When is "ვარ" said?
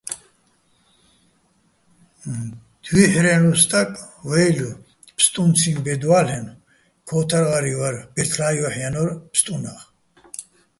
7.79-7.95